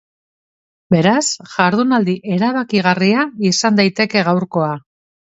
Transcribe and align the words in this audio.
Beraz, 0.93 1.25
jardunaldi 1.55 2.15
erabakigarria 2.37 3.25
izan 3.49 3.77
daiteke 3.81 4.25
gaurkoa. 4.29 4.71